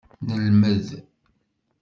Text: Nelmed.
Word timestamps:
Nelmed. 0.25 0.87